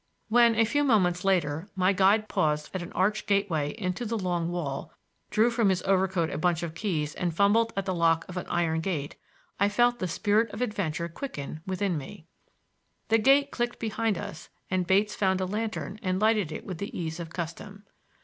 When, 0.29 0.55
a 0.55 0.65
few 0.65 0.83
moments 0.83 1.23
later, 1.23 1.69
my 1.75 1.93
guide 1.93 2.27
paused 2.27 2.71
at 2.73 2.81
an 2.81 2.91
arched 2.93 3.27
gateway 3.27 3.69
in 3.73 3.91
the 3.93 4.17
long 4.17 4.49
wall, 4.49 4.91
drew 5.29 5.51
from 5.51 5.69
his 5.69 5.83
overcoat 5.83 6.31
a 6.31 6.39
bunch 6.39 6.63
of 6.63 6.73
keys 6.73 7.13
and 7.13 7.31
fumbled 7.35 7.71
at 7.77 7.85
the 7.85 7.93
lock 7.93 8.25
of 8.27 8.35
an 8.35 8.47
iron 8.47 8.79
gate, 8.81 9.15
I 9.59 9.69
felt 9.69 9.99
the 9.99 10.07
spirit 10.07 10.49
of 10.55 10.59
adventure 10.63 11.07
quicken 11.07 11.61
within 11.67 11.99
me. 11.99 12.25
The 13.09 13.19
gate 13.19 13.51
clicked 13.51 13.77
behind 13.77 14.17
us 14.17 14.49
and 14.71 14.87
Bates 14.87 15.13
found 15.13 15.39
a 15.39 15.45
lantern 15.45 15.99
and 16.01 16.19
lighted 16.19 16.51
it 16.51 16.65
with 16.65 16.79
the 16.79 16.97
ease 16.99 17.19
of 17.19 17.29
custom. 17.29 17.83